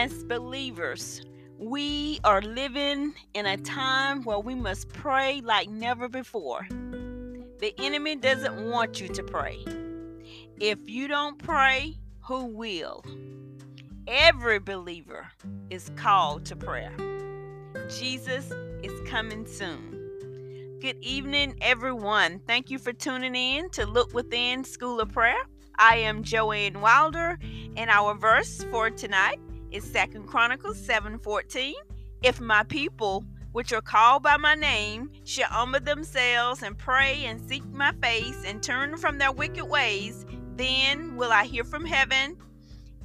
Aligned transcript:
As 0.00 0.24
believers, 0.24 1.20
we 1.58 2.20
are 2.24 2.40
living 2.40 3.12
in 3.34 3.44
a 3.44 3.58
time 3.58 4.22
where 4.22 4.38
we 4.38 4.54
must 4.54 4.88
pray 4.88 5.42
like 5.42 5.68
never 5.68 6.08
before. 6.08 6.66
The 7.58 7.74
enemy 7.76 8.16
doesn't 8.16 8.70
want 8.70 8.98
you 8.98 9.08
to 9.08 9.22
pray. 9.22 9.62
If 10.58 10.88
you 10.88 11.06
don't 11.06 11.36
pray, 11.36 11.98
who 12.20 12.46
will? 12.46 13.04
Every 14.06 14.58
believer 14.58 15.26
is 15.68 15.90
called 15.96 16.46
to 16.46 16.56
prayer. 16.56 16.94
Jesus 17.90 18.50
is 18.82 19.06
coming 19.06 19.46
soon. 19.46 20.78
Good 20.80 20.96
evening, 21.02 21.58
everyone. 21.60 22.40
Thank 22.46 22.70
you 22.70 22.78
for 22.78 22.94
tuning 22.94 23.34
in 23.34 23.68
to 23.72 23.84
Look 23.84 24.14
Within 24.14 24.64
School 24.64 24.98
of 24.98 25.12
Prayer. 25.12 25.42
I 25.78 25.96
am 25.96 26.22
Joanne 26.22 26.80
Wilder, 26.80 27.38
and 27.76 27.90
our 27.90 28.14
verse 28.14 28.64
for 28.70 28.88
tonight 28.88 29.38
is 29.70 29.84
Second 29.84 30.26
Chronicles 30.26 30.78
7:14. 30.78 31.74
If 32.22 32.40
my 32.40 32.62
people, 32.64 33.24
which 33.52 33.72
are 33.72 33.80
called 33.80 34.22
by 34.22 34.36
my 34.36 34.54
name, 34.54 35.10
shall 35.24 35.48
humble 35.48 35.80
themselves 35.80 36.62
and 36.62 36.76
pray 36.76 37.24
and 37.24 37.40
seek 37.48 37.64
my 37.72 37.92
face 38.02 38.42
and 38.44 38.62
turn 38.62 38.96
from 38.96 39.18
their 39.18 39.32
wicked 39.32 39.64
ways, 39.64 40.26
then 40.56 41.16
will 41.16 41.32
I 41.32 41.44
hear 41.44 41.64
from 41.64 41.84
heaven 41.84 42.36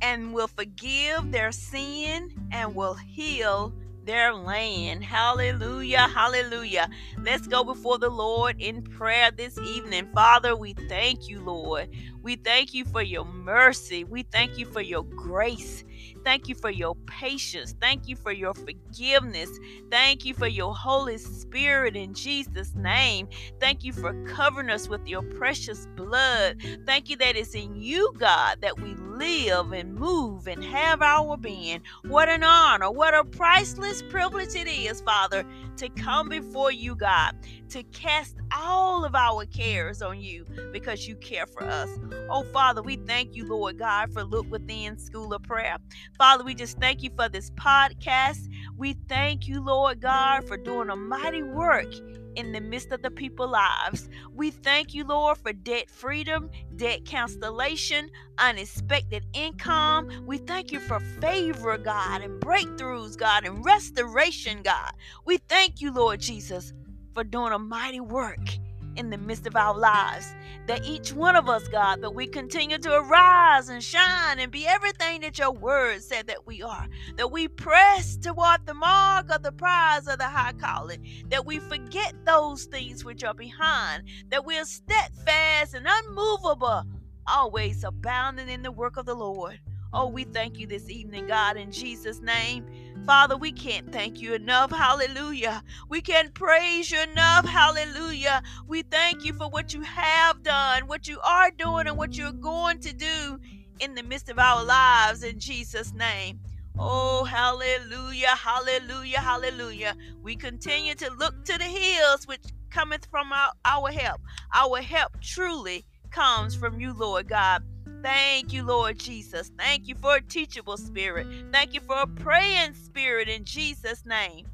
and 0.01 0.33
will 0.33 0.47
forgive 0.47 1.31
their 1.31 1.51
sin 1.51 2.31
and 2.51 2.75
will 2.75 2.95
heal 2.95 3.73
their 4.05 4.33
land. 4.33 5.03
Hallelujah. 5.03 6.07
Hallelujah. 6.13 6.89
Let's 7.23 7.47
go 7.47 7.63
before 7.63 7.97
the 7.97 8.09
Lord 8.09 8.61
in 8.61 8.83
prayer 8.83 9.31
this 9.31 9.57
evening. 9.57 10.07
Father, 10.13 10.55
we 10.55 10.73
thank 10.87 11.27
you, 11.27 11.41
Lord. 11.41 11.89
We 12.21 12.35
thank 12.35 12.73
you 12.73 12.85
for 12.85 13.01
your 13.01 13.25
mercy. 13.25 14.03
We 14.03 14.23
thank 14.23 14.57
you 14.57 14.65
for 14.65 14.81
your 14.81 15.03
grace. 15.03 15.83
Thank 16.23 16.47
you 16.47 16.55
for 16.55 16.69
your 16.69 16.95
patience. 17.07 17.75
Thank 17.79 18.07
you 18.07 18.15
for 18.15 18.31
your 18.31 18.53
forgiveness. 18.53 19.49
Thank 19.91 20.25
you 20.25 20.33
for 20.33 20.47
your 20.47 20.75
Holy 20.75 21.17
Spirit 21.17 21.95
in 21.95 22.13
Jesus' 22.13 22.73
name. 22.75 23.27
Thank 23.59 23.83
you 23.83 23.93
for 23.93 24.13
covering 24.25 24.69
us 24.69 24.87
with 24.87 25.07
your 25.07 25.21
precious 25.21 25.87
blood. 25.95 26.61
Thank 26.85 27.09
you 27.09 27.17
that 27.17 27.35
it's 27.35 27.55
in 27.55 27.75
you, 27.75 28.13
God, 28.17 28.61
that 28.61 28.79
we 28.79 28.95
live 28.95 29.71
and 29.71 29.95
move 29.95 30.47
and 30.47 30.63
have 30.63 31.01
our 31.01 31.37
being. 31.37 31.81
What 32.07 32.29
an 32.29 32.43
honor, 32.43 32.91
what 32.91 33.13
a 33.13 33.23
priceless 33.23 34.01
privilege 34.01 34.55
it 34.55 34.67
is, 34.67 35.01
Father, 35.01 35.45
to 35.77 35.89
come 35.89 36.29
before 36.29 36.71
you, 36.71 36.95
God, 36.95 37.35
to 37.69 37.83
cast 37.83 38.35
all 38.55 39.03
of 39.05 39.15
our 39.15 39.45
cares 39.45 40.01
on 40.01 40.21
you 40.21 40.45
because 40.71 41.07
you 41.07 41.15
care 41.15 41.45
for 41.45 41.63
us. 41.63 41.89
Oh, 42.29 42.43
Father, 42.53 42.81
we 42.81 42.97
thank 42.97 43.35
you, 43.35 43.47
Lord 43.47 43.79
God, 43.79 44.13
for 44.13 44.23
Look 44.23 44.49
Within 44.49 44.97
School 44.97 45.33
of 45.33 45.43
Prayer. 45.43 45.77
Father, 46.17 46.43
we 46.43 46.55
just 46.55 46.77
thank 46.79 47.03
you 47.03 47.09
for 47.15 47.29
this 47.29 47.51
podcast. 47.51 48.47
We 48.77 48.93
thank 49.07 49.47
you, 49.47 49.63
Lord 49.63 50.01
God, 50.01 50.47
for 50.47 50.57
doing 50.57 50.89
a 50.89 50.95
mighty 50.95 51.43
work 51.43 51.93
in 52.35 52.51
the 52.51 52.61
midst 52.61 52.91
of 52.91 53.01
the 53.01 53.11
people 53.11 53.47
lives. 53.47 54.09
We 54.33 54.51
thank 54.51 54.93
you, 54.93 55.05
Lord, 55.05 55.37
for 55.37 55.53
debt 55.53 55.89
freedom, 55.89 56.49
debt 56.75 57.05
cancellation, 57.05 58.09
unexpected 58.37 59.25
income. 59.33 60.09
We 60.25 60.37
thank 60.39 60.71
you 60.71 60.79
for 60.79 60.99
favor, 60.99 61.77
God, 61.77 62.21
and 62.21 62.41
breakthroughs, 62.41 63.17
God, 63.17 63.45
and 63.45 63.63
restoration, 63.65 64.61
God. 64.63 64.91
We 65.25 65.37
thank 65.37 65.81
you, 65.81 65.93
Lord 65.93 66.19
Jesus, 66.19 66.73
for 67.15 67.23
doing 67.23 67.53
a 67.53 67.57
mighty 67.57 68.01
work 68.01 68.59
in 68.97 69.09
the 69.09 69.17
midst 69.17 69.47
of 69.47 69.55
our 69.55 69.75
lives. 69.75 70.35
That 70.67 70.85
each 70.85 71.13
one 71.13 71.35
of 71.35 71.47
us, 71.47 71.67
God, 71.67 72.01
that 72.01 72.13
we 72.13 72.27
continue 72.27 72.77
to 72.79 72.95
arise 72.97 73.69
and 73.69 73.83
shine 73.83 74.39
and 74.39 74.51
be 74.51 74.67
everything 74.67 75.21
that 75.21 75.37
your 75.37 75.51
word 75.51 76.01
said 76.01 76.27
that 76.27 76.45
we 76.45 76.61
are. 76.61 76.87
That 77.17 77.31
we 77.31 77.47
press 77.47 78.17
toward 78.17 78.65
the 78.65 78.73
mark 78.73 79.29
of 79.31 79.43
the 79.43 79.51
prize 79.51 80.07
of 80.07 80.17
the 80.17 80.25
high 80.25 80.53
calling. 80.53 81.05
That 81.29 81.45
we 81.45 81.59
forget 81.59 82.13
those 82.25 82.65
things 82.65 83.05
which 83.05 83.23
are 83.23 83.33
behind. 83.33 84.03
That 84.29 84.45
we 84.45 84.57
are 84.57 84.65
steadfast 84.65 85.73
and 85.73 85.87
unmovable, 85.89 86.83
always 87.27 87.83
abounding 87.83 88.49
in 88.49 88.61
the 88.61 88.71
work 88.71 88.97
of 88.97 89.05
the 89.05 89.15
Lord. 89.15 89.59
Oh, 89.97 90.07
we 90.07 90.25
thank 90.25 90.59
you 90.59 90.67
this 90.67 90.89
evening, 90.89 91.25
God, 91.25 91.55
in 91.55 91.71
Jesus' 91.71 92.19
name. 92.19 92.65
Father, 93.05 93.37
we 93.37 93.53
can't 93.53 93.93
thank 93.93 94.21
you 94.21 94.33
enough. 94.33 94.69
Hallelujah. 94.69 95.63
We 95.87 96.01
can't 96.01 96.33
praise 96.33 96.91
you 96.91 97.01
enough. 97.01 97.47
Hallelujah. 97.47 98.43
We 98.67 98.81
thank 98.81 99.23
you 99.23 99.33
for 99.33 99.49
what 99.49 99.73
you 99.73 99.83
have 99.83 100.43
done, 100.43 100.87
what 100.87 101.07
you 101.07 101.21
are 101.21 101.49
doing, 101.49 101.87
and 101.87 101.95
what 101.95 102.17
you're 102.17 102.33
going 102.33 102.79
to 102.79 102.91
do 102.91 103.39
in 103.79 103.95
the 103.95 104.03
midst 104.03 104.27
of 104.27 104.37
our 104.37 104.65
lives 104.65 105.23
in 105.23 105.39
Jesus' 105.39 105.93
name. 105.93 106.41
Oh, 106.77 107.23
hallelujah, 107.23 108.35
hallelujah, 108.35 109.21
hallelujah. 109.21 109.95
We 110.21 110.35
continue 110.35 110.95
to 110.95 111.09
look 111.13 111.45
to 111.45 111.57
the 111.57 111.63
hills 111.63 112.27
which 112.27 112.43
cometh 112.69 113.05
from 113.09 113.31
our, 113.31 113.53
our 113.63 113.93
help. 113.93 114.19
Our 114.53 114.81
help 114.81 115.21
truly 115.21 115.85
comes 116.11 116.53
from 116.53 116.81
you, 116.81 116.91
Lord 116.91 117.29
God. 117.29 117.63
Thank 118.05 118.53
you, 118.53 118.63
Lord 118.63 118.99
Jesus. 118.99 119.51
Thank 119.57 119.87
you 119.87 119.95
for 119.95 120.17
a 120.17 120.21
teachable 120.21 120.77
spirit. 120.77 121.25
Thank 121.51 121.73
you 121.73 121.81
for 121.81 121.95
a 121.95 122.05
praying 122.05 122.75
spirit 122.75 123.27
in 123.27 123.45
Jesus' 123.45 124.05
name. 124.05 124.45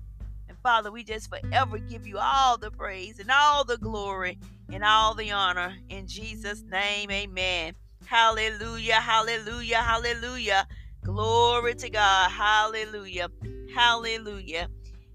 And 0.47 0.57
Father, 0.59 0.89
we 0.89 1.03
just 1.03 1.29
forever 1.29 1.77
give 1.77 2.07
you 2.07 2.17
all 2.17 2.57
the 2.57 2.71
praise 2.71 3.19
and 3.19 3.29
all 3.29 3.65
the 3.65 3.77
glory 3.77 4.37
and 4.71 4.85
all 4.85 5.15
the 5.15 5.31
honor 5.31 5.75
in 5.89 6.07
Jesus' 6.07 6.63
name. 6.63 7.11
Amen. 7.11 7.73
Hallelujah, 8.05 9.01
hallelujah, 9.01 9.79
hallelujah. 9.79 10.65
Glory 11.03 11.75
to 11.75 11.89
God. 11.89 12.31
Hallelujah. 12.31 13.27
Hallelujah. 13.75 14.69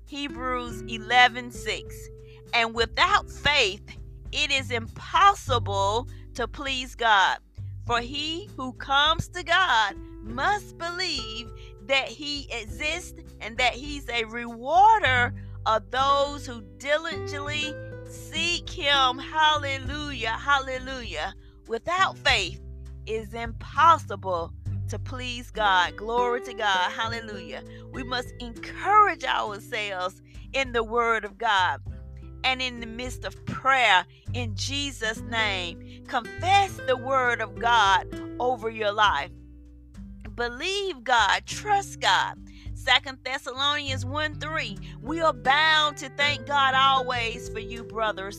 Hebrews 0.04 0.82
11 0.88 1.52
6. 1.52 2.08
And 2.52 2.74
without 2.74 3.30
faith, 3.30 3.96
it 4.30 4.50
is 4.50 4.70
impossible 4.70 6.06
to 6.34 6.46
please 6.46 6.94
God. 6.94 7.38
For 7.86 8.00
he 8.00 8.48
who 8.56 8.72
comes 8.74 9.28
to 9.28 9.42
God 9.44 9.94
must 10.22 10.76
believe 10.76 11.48
that 11.86 12.08
he 12.08 12.48
exists 12.52 13.20
and 13.40 13.56
that 13.58 13.74
he's 13.74 14.08
a 14.08 14.24
rewarder 14.24 15.34
of 15.66 15.90
those 15.90 16.46
who 16.46 16.62
diligently 16.78 17.74
seek 18.08 18.68
him. 18.68 19.18
Hallelujah. 19.18 20.30
Hallelujah. 20.30 21.34
Without 21.68 22.18
faith, 22.18 22.60
is 23.06 23.34
impossible 23.34 24.52
to 24.88 24.98
please 24.98 25.50
God. 25.50 25.96
Glory 25.96 26.40
to 26.42 26.54
God. 26.54 26.90
Hallelujah. 26.90 27.62
We 27.92 28.02
must 28.02 28.32
encourage 28.40 29.24
ourselves 29.24 30.20
in 30.52 30.72
the 30.72 30.84
word 30.84 31.24
of 31.24 31.38
God 31.38 31.80
and 32.44 32.62
in 32.62 32.80
the 32.80 32.86
midst 32.86 33.24
of 33.24 33.44
prayer 33.46 34.04
in 34.34 34.54
Jesus' 34.54 35.20
name. 35.22 36.04
Confess 36.06 36.78
the 36.86 36.96
word 36.96 37.40
of 37.40 37.58
God 37.58 38.06
over 38.38 38.70
your 38.70 38.92
life. 38.92 39.30
Believe 40.34 41.02
God, 41.02 41.46
trust 41.46 42.00
God. 42.00 42.38
Second 42.74 43.18
Thessalonians 43.24 44.04
1 44.04 44.34
3. 44.34 44.78
We 45.02 45.20
are 45.20 45.32
bound 45.32 45.96
to 45.96 46.10
thank 46.10 46.46
God 46.46 46.74
always 46.74 47.48
for 47.48 47.58
you, 47.58 47.82
brothers, 47.82 48.38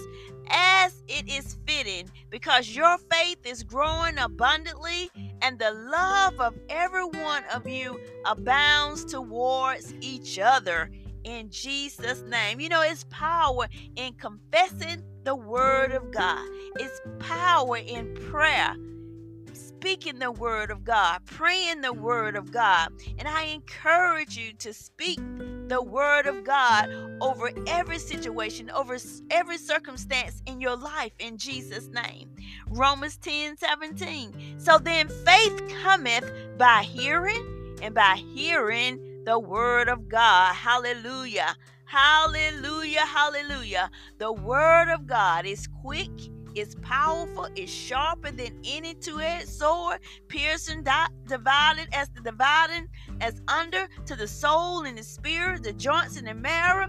as 0.50 1.04
it 1.08 1.28
is 1.28 1.58
fitting, 1.66 2.10
because 2.30 2.70
your 2.70 2.98
faith 3.12 3.40
is 3.44 3.64
growing 3.64 4.18
abundantly, 4.20 5.10
and 5.42 5.58
the 5.58 5.72
love 5.72 6.40
of 6.40 6.56
every 6.70 7.04
one 7.04 7.44
of 7.54 7.68
you 7.68 8.00
abounds 8.26 9.04
towards 9.04 9.94
each 10.02 10.40
other 10.40 10.92
in 11.28 11.50
Jesus' 11.50 12.22
name. 12.22 12.60
You 12.60 12.70
know, 12.70 12.82
it's 12.82 13.06
power 13.10 13.68
in 13.96 14.14
confessing 14.14 15.04
the 15.24 15.36
word 15.36 15.92
of 15.92 16.10
God, 16.12 16.48
it's 16.76 17.02
power 17.20 17.78
in 17.78 18.16
prayer. 18.32 18.76
Speaking 19.54 20.18
the 20.18 20.32
word 20.32 20.72
of 20.72 20.84
God, 20.84 21.22
praying 21.26 21.82
the 21.82 21.94
word 21.94 22.36
of 22.36 22.52
God. 22.52 22.92
And 23.20 23.28
I 23.28 23.44
encourage 23.44 24.36
you 24.36 24.54
to 24.54 24.74
speak 24.74 25.20
the 25.68 25.84
word 25.84 26.26
of 26.26 26.44
God 26.44 26.90
over 27.22 27.52
every 27.68 28.00
situation, 28.00 28.72
over 28.72 28.98
every 29.30 29.58
circumstance 29.58 30.42
in 30.48 30.62
your 30.62 30.76
life 30.76 31.12
in 31.20 31.38
Jesus' 31.38 31.90
name. 31.90 32.30
Romans 32.70 33.18
10 33.18 33.58
17. 33.58 34.56
So 34.58 34.80
then 34.80 35.10
faith 35.10 35.62
cometh 35.84 36.32
by 36.58 36.84
hearing, 36.84 37.78
and 37.82 37.94
by 37.94 38.16
hearing 38.34 39.07
the 39.28 39.38
word 39.38 39.90
of 39.90 40.08
God. 40.08 40.56
Hallelujah. 40.56 41.54
Hallelujah. 41.84 43.06
Hallelujah. 43.06 43.92
The 44.20 44.32
word 44.32 44.90
of 44.94 45.06
God 45.06 45.46
is 45.46 45.68
quick, 45.82 46.08
is 46.56 46.76
powerful, 46.82 47.46
is 47.58 47.70
sharper 47.70 48.32
than 48.32 48.52
any 48.64 48.94
two-edged 48.94 49.50
sword, 49.50 50.00
piercing, 50.30 50.84
di- 50.84 51.08
divided 51.28 51.90
as 51.92 52.08
the 52.16 52.22
dividing 52.22 52.88
as 53.20 53.42
under 53.50 53.90
to 54.06 54.16
the 54.16 54.30
soul 54.30 54.86
and 54.86 54.98
the 54.98 55.04
spirit, 55.04 55.62
the 55.62 55.74
joints 55.74 56.16
and 56.16 56.26
the 56.26 56.34
marrow 56.34 56.88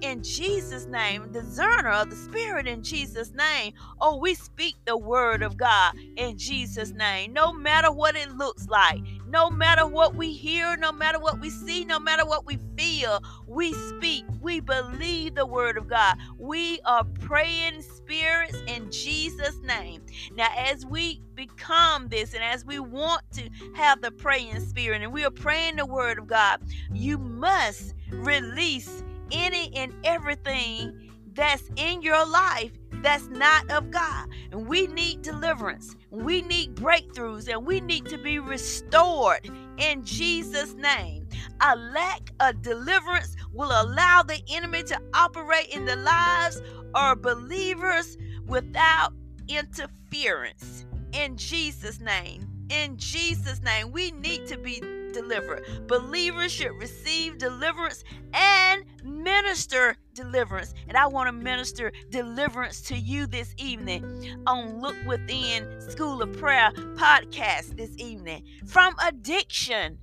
in 0.00 0.22
Jesus' 0.22 0.86
name, 0.86 1.30
discerner 1.32 1.90
of 1.90 2.10
the 2.10 2.16
Spirit 2.16 2.66
in 2.66 2.82
Jesus' 2.82 3.32
name. 3.34 3.72
Oh, 4.00 4.18
we 4.18 4.34
speak 4.34 4.76
the 4.86 4.96
word 4.96 5.42
of 5.42 5.56
God 5.56 5.94
in 6.16 6.38
Jesus' 6.38 6.92
name. 6.92 7.32
No 7.32 7.52
matter 7.52 7.92
what 7.92 8.16
it 8.16 8.30
looks 8.30 8.66
like, 8.68 9.02
No 9.30 9.48
matter 9.48 9.86
what 9.86 10.16
we 10.16 10.32
hear, 10.32 10.76
no 10.76 10.90
matter 10.90 11.20
what 11.20 11.38
we 11.40 11.50
see, 11.50 11.84
no 11.84 12.00
matter 12.00 12.26
what 12.26 12.46
we 12.46 12.58
feel, 12.76 13.22
we 13.46 13.72
speak. 13.72 14.24
We 14.40 14.58
believe 14.58 15.36
the 15.36 15.46
word 15.46 15.76
of 15.76 15.86
God. 15.86 16.16
We 16.36 16.80
are 16.84 17.04
praying 17.04 17.82
spirits 17.82 18.58
in 18.66 18.90
Jesus' 18.90 19.60
name. 19.62 20.02
Now, 20.34 20.48
as 20.56 20.84
we 20.84 21.22
become 21.34 22.08
this 22.08 22.34
and 22.34 22.42
as 22.42 22.64
we 22.64 22.80
want 22.80 23.22
to 23.34 23.48
have 23.74 24.02
the 24.02 24.10
praying 24.10 24.58
spirit 24.60 25.00
and 25.00 25.12
we 25.12 25.24
are 25.24 25.30
praying 25.30 25.76
the 25.76 25.86
word 25.86 26.18
of 26.18 26.26
God, 26.26 26.60
you 26.92 27.16
must 27.16 27.94
release 28.10 29.04
any 29.30 29.72
and 29.76 29.94
everything 30.02 31.12
that's 31.34 31.70
in 31.76 32.02
your 32.02 32.26
life 32.26 32.72
that's 33.02 33.28
not 33.28 33.70
of 33.70 33.90
God. 33.90 34.28
And 34.52 34.66
we 34.66 34.86
need 34.88 35.22
deliverance. 35.22 35.96
We 36.10 36.42
need 36.42 36.74
breakthroughs 36.74 37.48
and 37.48 37.66
we 37.66 37.80
need 37.80 38.06
to 38.06 38.18
be 38.18 38.38
restored 38.38 39.50
in 39.78 40.04
Jesus' 40.04 40.74
name. 40.74 41.28
A 41.60 41.76
lack 41.76 42.32
of 42.40 42.62
deliverance 42.62 43.36
will 43.52 43.70
allow 43.70 44.22
the 44.22 44.40
enemy 44.50 44.82
to 44.84 45.00
operate 45.14 45.68
in 45.68 45.84
the 45.84 45.96
lives 45.96 46.62
of 46.94 47.22
believers 47.22 48.16
without 48.46 49.12
interference. 49.48 50.86
In 51.12 51.36
Jesus' 51.36 52.00
name. 52.00 52.46
In 52.70 52.96
Jesus' 52.96 53.60
name, 53.62 53.90
we 53.90 54.12
need 54.12 54.46
to 54.46 54.56
be 54.56 54.80
delivered. 55.12 55.86
Believers 55.86 56.52
should 56.52 56.72
receive 56.72 57.38
deliverance 57.38 58.04
and 58.32 58.84
minister 59.04 59.96
deliverance. 60.14 60.74
And 60.88 60.96
I 60.96 61.06
want 61.06 61.28
to 61.28 61.32
minister 61.32 61.92
deliverance 62.10 62.80
to 62.82 62.96
you 62.96 63.26
this 63.26 63.54
evening 63.58 64.42
on 64.46 64.80
Look 64.80 64.96
Within 65.06 65.80
School 65.80 66.22
of 66.22 66.32
Prayer 66.38 66.70
podcast 66.96 67.76
this 67.76 67.96
evening 67.98 68.44
from 68.66 68.94
addiction 69.04 69.98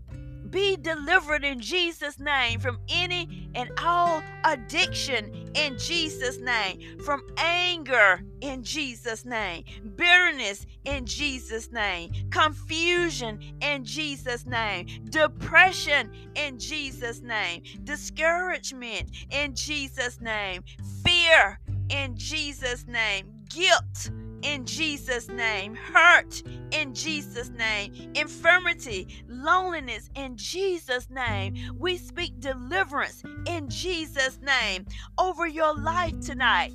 be 0.49 0.77
delivered 0.77 1.43
in 1.43 1.59
Jesus' 1.59 2.19
name 2.19 2.59
from 2.59 2.79
any 2.89 3.49
and 3.55 3.69
all 3.83 4.21
addiction 4.43 5.49
in 5.55 5.77
Jesus' 5.77 6.37
name, 6.37 6.99
from 6.99 7.21
anger 7.37 8.21
in 8.41 8.63
Jesus' 8.63 9.25
name, 9.25 9.63
bitterness 9.95 10.65
in 10.85 11.05
Jesus' 11.05 11.71
name, 11.71 12.11
confusion 12.29 13.39
in 13.61 13.83
Jesus' 13.83 14.45
name, 14.45 14.87
depression 15.09 16.11
in 16.35 16.59
Jesus' 16.59 17.21
name, 17.21 17.63
discouragement 17.83 19.09
in 19.31 19.55
Jesus' 19.55 20.21
name, 20.21 20.63
fear 21.03 21.59
in 21.89 22.15
Jesus' 22.15 22.85
name, 22.87 23.31
guilt 23.49 24.11
in 24.47 24.65
Jesus' 24.65 25.27
name, 25.27 25.75
hurt 25.75 26.41
in 26.71 26.93
Jesus' 26.93 27.49
name, 27.49 28.11
infirmity, 28.15 29.07
loneliness 29.27 30.09
in 30.15 30.37
Jesus' 30.37 31.09
name. 31.09 31.55
We 31.77 31.97
speak 31.97 32.39
deliverance 32.39 33.23
in 33.45 33.67
Jesus' 33.69 34.39
name 34.41 34.85
over 35.17 35.47
your 35.47 35.75
life 35.75 36.17
tonight. 36.21 36.73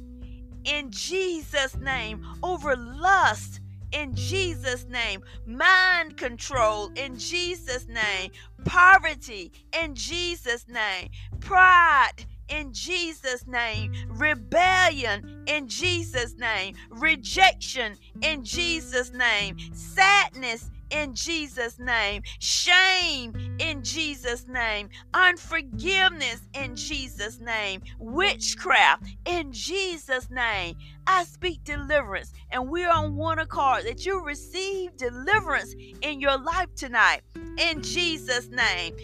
In 0.64 0.90
Jesus' 0.90 1.74
name, 1.76 2.22
over 2.42 2.76
lust 2.76 3.60
in 3.92 4.14
Jesus' 4.14 4.86
name, 4.88 5.22
mind 5.46 6.18
control 6.18 6.90
in 6.94 7.18
Jesus' 7.18 7.86
name, 7.88 8.32
poverty 8.66 9.50
in 9.82 9.94
Jesus' 9.94 10.66
name, 10.68 11.08
pride 11.40 12.26
in 12.52 12.72
Jesus' 12.72 13.46
name, 13.46 13.92
rebellion 14.08 15.44
in 15.46 15.68
Jesus' 15.68 16.36
name, 16.36 16.74
rejection 16.90 17.96
in 18.20 18.44
Jesus' 18.44 19.12
name, 19.12 19.56
sadness 19.72 20.70
in 20.90 21.14
Jesus' 21.14 21.78
name, 21.78 22.22
shame 22.38 23.32
in 23.58 23.82
Jesus' 23.82 24.46
name, 24.46 24.90
unforgiveness 25.14 26.42
in 26.52 26.76
Jesus' 26.76 27.40
name, 27.40 27.80
witchcraft 27.98 29.04
in 29.24 29.50
Jesus' 29.52 30.28
name. 30.30 30.76
I 31.06 31.24
speak 31.24 31.64
deliverance, 31.64 32.32
and 32.50 32.68
we're 32.68 32.90
on 32.90 33.16
one 33.16 33.38
accord 33.38 33.84
that 33.86 34.04
you 34.04 34.22
receive 34.22 34.96
deliverance 34.96 35.74
in 36.02 36.20
your 36.20 36.38
life 36.38 36.74
tonight. 36.76 37.22
In 37.58 37.82
Jesus' 37.82 38.48
name. 38.48 38.94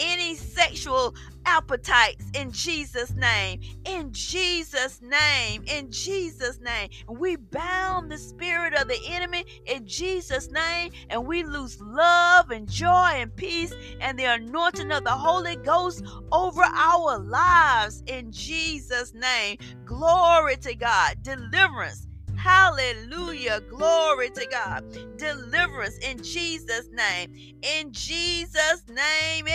Any 0.00 0.36
sexual 0.36 1.12
appetites 1.48 2.26
in 2.34 2.52
Jesus' 2.52 3.14
name. 3.14 3.60
In 3.86 4.12
Jesus' 4.12 5.00
name. 5.00 5.64
In 5.66 5.90
Jesus' 5.90 6.60
name. 6.60 6.90
We 7.08 7.36
bound 7.36 8.10
the 8.10 8.18
spirit 8.18 8.74
of 8.74 8.86
the 8.86 9.00
enemy 9.06 9.44
in 9.66 9.86
Jesus' 9.86 10.50
name 10.50 10.92
and 11.08 11.26
we 11.26 11.44
lose 11.44 11.80
love 11.80 12.50
and 12.50 12.68
joy 12.68 13.12
and 13.14 13.34
peace 13.34 13.72
and 14.00 14.18
the 14.18 14.24
anointing 14.24 14.92
of 14.92 15.04
the 15.04 15.10
Holy 15.10 15.56
Ghost 15.56 16.04
over 16.30 16.62
our 16.62 17.18
lives 17.18 18.02
in 18.06 18.30
Jesus' 18.30 19.14
name. 19.14 19.56
Glory 19.86 20.56
to 20.58 20.74
God. 20.74 21.22
Deliverance 21.22 22.07
Hallelujah. 22.38 23.60
Glory 23.68 24.30
to 24.30 24.46
God. 24.46 24.84
Deliverance 25.18 25.98
in 25.98 26.22
Jesus' 26.22 26.88
name. 26.92 27.32
In 27.62 27.92
Jesus' 27.92 28.84
name. 28.88 29.46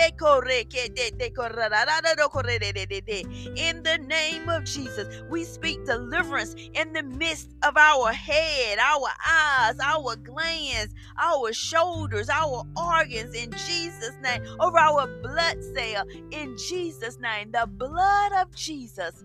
In 3.56 3.84
the 3.84 3.98
name 4.08 4.50
of 4.50 4.66
Jesus, 4.66 5.24
we 5.30 5.46
speak 5.46 5.86
deliverance 5.86 6.56
in 6.74 6.94
the 6.94 7.04
midst 7.04 7.50
of 7.64 7.78
our 7.78 8.12
head, 8.12 8.80
our 8.80 9.10
eyes, 9.28 9.80
our 9.82 10.18
glands, 10.18 10.94
our 11.22 11.54
shoulders, 11.54 12.30
our 12.30 12.64
organs 12.78 13.34
in 13.34 13.52
Jesus' 13.52 14.18
name, 14.22 14.44
over 14.60 14.78
our 14.78 15.08
blood 15.24 15.64
cell 15.76 16.06
in 16.32 16.58
Jesus' 16.58 17.18
name. 17.20 17.52
The 17.52 17.68
blood 17.68 18.34
of 18.42 18.54
Jesus 18.56 19.24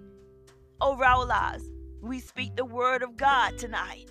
over 0.81 1.05
our 1.05 1.27
lives 1.27 1.65
we 2.01 2.21
speak 2.21 2.57
the 2.57 2.65
word 2.65 3.03
of 3.03 3.17
God 3.17 3.59
tonight 3.59 4.11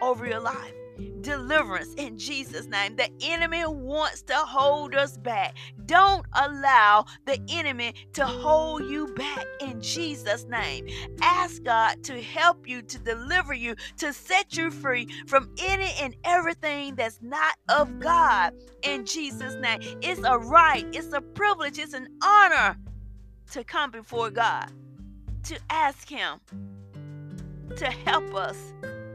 over 0.00 0.26
your 0.26 0.40
life. 0.40 0.74
Deliverance 1.20 1.94
in 1.94 2.18
Jesus' 2.18 2.66
name. 2.66 2.96
The 2.96 3.08
enemy 3.22 3.62
wants 3.66 4.22
to 4.22 4.34
hold 4.34 4.96
us 4.96 5.16
back. 5.16 5.56
Don't 5.86 6.26
allow 6.32 7.04
the 7.24 7.38
enemy 7.48 7.94
to 8.14 8.26
hold 8.26 8.84
you 8.84 9.06
back 9.14 9.46
in 9.60 9.80
Jesus' 9.80 10.44
name. 10.44 10.88
Ask 11.22 11.62
God 11.62 12.02
to 12.04 12.20
help 12.20 12.68
you, 12.68 12.82
to 12.82 12.98
deliver 12.98 13.54
you, 13.54 13.76
to 13.98 14.12
set 14.12 14.56
you 14.56 14.72
free 14.72 15.08
from 15.28 15.54
any 15.62 15.92
and 16.00 16.16
everything 16.24 16.96
that's 16.96 17.20
not 17.22 17.56
of 17.68 18.00
God 18.00 18.54
in 18.82 19.06
Jesus' 19.06 19.54
name. 19.54 19.80
It's 20.02 20.22
a 20.24 20.38
right, 20.38 20.84
it's 20.92 21.12
a 21.12 21.20
privilege, 21.20 21.78
it's 21.78 21.94
an 21.94 22.08
honor 22.24 22.76
to 23.52 23.62
come 23.62 23.92
before 23.92 24.30
God, 24.30 24.72
to 25.44 25.58
ask 25.70 26.08
Him 26.08 26.40
to 27.76 27.86
help 27.86 28.34
us 28.34 28.56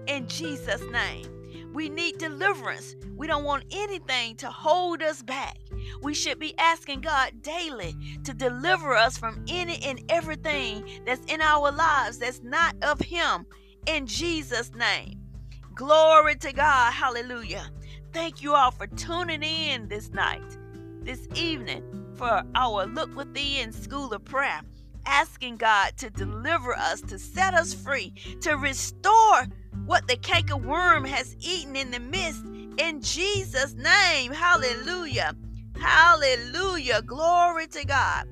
in 0.07 0.27
Jesus' 0.27 0.83
name. 0.91 1.27
We 1.73 1.89
need 1.89 2.19
deliverance. 2.19 2.95
We 3.15 3.27
don't 3.27 3.43
want 3.43 3.65
anything 3.71 4.35
to 4.37 4.49
hold 4.49 5.01
us 5.01 5.23
back. 5.23 5.57
We 6.01 6.13
should 6.13 6.39
be 6.39 6.57
asking 6.57 7.01
God 7.01 7.41
daily 7.41 7.95
to 8.23 8.33
deliver 8.33 8.95
us 8.95 9.17
from 9.17 9.43
any 9.47 9.83
and 9.83 10.03
everything 10.09 11.01
that's 11.05 11.25
in 11.31 11.41
our 11.41 11.71
lives 11.71 12.19
that's 12.19 12.43
not 12.43 12.75
of 12.83 12.99
Him 12.99 13.45
in 13.87 14.05
Jesus' 14.05 14.71
name. 14.75 15.19
Glory 15.73 16.35
to 16.35 16.53
God. 16.53 16.93
Hallelujah. 16.93 17.69
Thank 18.13 18.43
you 18.43 18.53
all 18.53 18.71
for 18.71 18.85
tuning 18.85 19.41
in 19.41 19.87
this 19.87 20.11
night, 20.11 20.57
this 21.01 21.27
evening, 21.35 21.83
for 22.15 22.43
our 22.53 22.85
Look 22.85 23.15
Within 23.15 23.71
School 23.71 24.13
of 24.13 24.23
Prayer 24.23 24.61
asking 25.05 25.57
God 25.57 25.97
to 25.97 26.09
deliver 26.09 26.75
us, 26.75 27.01
to 27.01 27.19
set 27.19 27.53
us 27.53 27.73
free, 27.73 28.13
to 28.41 28.57
restore 28.57 29.47
what 29.85 30.07
the 30.07 30.17
canker 30.17 30.57
worm 30.57 31.05
has 31.05 31.35
eaten 31.39 31.75
in 31.75 31.91
the 31.91 31.99
midst. 31.99 32.43
In 32.77 33.01
Jesus' 33.01 33.73
name, 33.73 34.31
hallelujah. 34.31 35.35
Hallelujah. 35.79 37.01
Glory 37.01 37.67
to 37.67 37.85
God. 37.85 38.27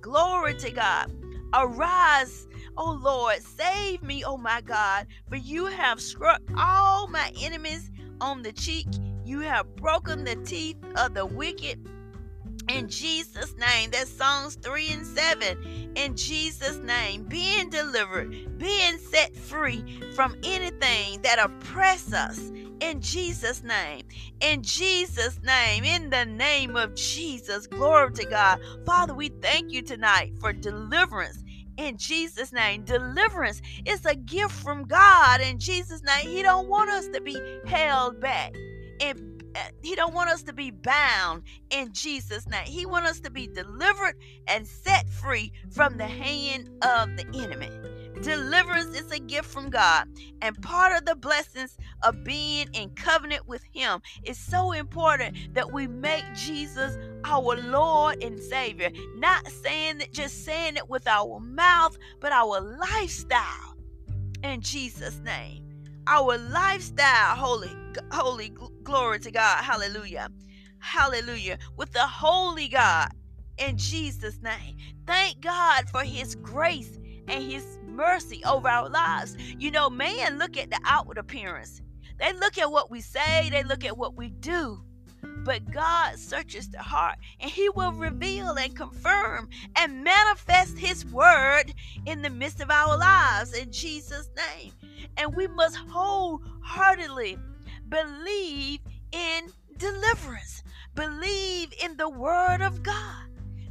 Glory 0.00 0.54
to 0.54 0.70
God. 0.70 1.12
Arise, 1.52 2.46
O 2.76 2.92
Lord. 2.92 3.42
Save 3.42 4.02
me, 4.02 4.24
O 4.24 4.36
my 4.36 4.60
God, 4.60 5.06
for 5.28 5.36
you 5.36 5.66
have 5.66 6.00
struck 6.00 6.40
all 6.56 7.08
my 7.08 7.32
enemies 7.40 7.90
on 8.20 8.42
the 8.42 8.52
cheek. 8.52 8.86
You 9.24 9.40
have 9.40 9.76
broken 9.76 10.24
the 10.24 10.36
teeth 10.36 10.76
of 10.96 11.14
the 11.14 11.26
wicked 11.26 11.86
in 12.68 12.88
Jesus' 12.88 13.54
name. 13.56 13.90
That's 13.90 14.10
Psalms 14.10 14.56
3 14.56 14.88
and 14.92 15.06
7. 15.06 15.92
In 15.96 16.16
Jesus' 16.16 16.78
name, 16.78 17.24
being 17.24 17.70
delivered, 17.70 18.58
being 18.58 18.98
set 18.98 19.34
free 19.34 20.00
from 20.14 20.36
anything 20.44 21.22
that 21.22 21.38
oppress 21.38 22.12
us. 22.12 22.38
In 22.80 23.00
Jesus' 23.00 23.62
name. 23.62 24.02
In 24.40 24.62
Jesus' 24.62 25.40
name. 25.42 25.84
In 25.84 26.10
the 26.10 26.26
name 26.26 26.76
of 26.76 26.94
Jesus. 26.94 27.66
Glory 27.66 28.12
to 28.14 28.24
God. 28.26 28.60
Father, 28.84 29.14
we 29.14 29.28
thank 29.28 29.72
you 29.72 29.82
tonight 29.82 30.34
for 30.40 30.52
deliverance 30.52 31.42
in 31.78 31.96
Jesus 31.98 32.52
name 32.52 32.84
deliverance 32.84 33.60
is 33.84 34.04
a 34.06 34.14
gift 34.14 34.52
from 34.52 34.84
God 34.84 35.40
in 35.42 35.58
Jesus 35.58 36.02
name 36.02 36.26
he 36.26 36.42
don't 36.42 36.68
want 36.68 36.88
us 36.90 37.06
to 37.08 37.20
be 37.20 37.38
held 37.66 38.20
back 38.20 38.54
and 39.00 39.18
eh, 39.18 39.35
Eh, 39.56 39.70
he 39.82 39.94
don't 39.94 40.12
want 40.12 40.28
us 40.28 40.42
to 40.42 40.52
be 40.52 40.70
bound 40.70 41.42
in 41.70 41.92
Jesus 41.92 42.46
name. 42.46 42.66
He 42.66 42.84
want 42.84 43.06
us 43.06 43.20
to 43.20 43.30
be 43.30 43.46
delivered 43.46 44.14
and 44.46 44.66
set 44.66 45.08
free 45.08 45.50
from 45.70 45.96
the 45.96 46.06
hand 46.06 46.68
of 46.82 47.16
the 47.16 47.24
enemy. 47.34 47.70
Deliverance 48.22 48.98
is 48.98 49.10
a 49.12 49.18
gift 49.18 49.48
from 49.48 49.70
God, 49.70 50.08
and 50.42 50.60
part 50.62 50.96
of 50.96 51.04
the 51.04 51.16
blessings 51.16 51.76
of 52.02 52.24
being 52.24 52.68
in 52.72 52.90
covenant 52.90 53.46
with 53.46 53.62
Him 53.72 54.00
is 54.24 54.38
so 54.38 54.72
important 54.72 55.36
that 55.54 55.72
we 55.72 55.86
make 55.86 56.24
Jesus 56.34 56.96
our 57.24 57.56
Lord 57.56 58.22
and 58.22 58.40
Savior. 58.40 58.90
Not 59.16 59.46
saying 59.48 59.98
that 59.98 60.12
just 60.12 60.44
saying 60.44 60.76
it 60.76 60.88
with 60.88 61.06
our 61.06 61.40
mouth, 61.40 61.96
but 62.20 62.32
our 62.32 62.60
lifestyle 62.60 63.76
in 64.42 64.60
Jesus' 64.60 65.20
name. 65.20 65.65
Our 66.08 66.38
lifestyle, 66.38 67.34
holy, 67.34 67.70
holy, 68.12 68.52
glory 68.84 69.18
to 69.20 69.30
God, 69.32 69.64
hallelujah, 69.64 70.28
hallelujah, 70.78 71.58
with 71.76 71.92
the 71.92 72.06
holy 72.06 72.68
God 72.68 73.08
in 73.58 73.76
Jesus' 73.76 74.40
name. 74.40 74.76
Thank 75.06 75.40
God 75.40 75.88
for 75.90 76.02
His 76.04 76.36
grace 76.36 76.96
and 77.26 77.42
His 77.42 77.78
mercy 77.88 78.40
over 78.44 78.68
our 78.68 78.88
lives. 78.88 79.36
You 79.58 79.72
know, 79.72 79.90
man 79.90 80.38
look 80.38 80.56
at 80.56 80.70
the 80.70 80.78
outward 80.84 81.18
appearance. 81.18 81.82
They 82.20 82.32
look 82.34 82.56
at 82.56 82.70
what 82.70 82.88
we 82.90 83.00
say, 83.00 83.50
they 83.50 83.64
look 83.64 83.84
at 83.84 83.98
what 83.98 84.16
we 84.16 84.30
do. 84.30 84.82
But 85.46 85.70
God 85.70 86.18
searches 86.18 86.68
the 86.68 86.82
heart 86.82 87.18
and 87.38 87.48
He 87.48 87.68
will 87.68 87.92
reveal 87.92 88.50
and 88.50 88.74
confirm 88.74 89.48
and 89.76 90.02
manifest 90.02 90.76
His 90.76 91.06
word 91.06 91.72
in 92.04 92.20
the 92.20 92.30
midst 92.30 92.60
of 92.60 92.68
our 92.68 92.98
lives 92.98 93.54
in 93.54 93.70
Jesus' 93.70 94.28
name. 94.36 94.72
And 95.16 95.36
we 95.36 95.46
must 95.46 95.76
wholeheartedly 95.76 97.38
believe 97.88 98.80
in 99.12 99.52
deliverance, 99.76 100.64
believe 100.96 101.72
in 101.80 101.96
the 101.96 102.08
word 102.08 102.60
of 102.60 102.82
God. 102.82 103.26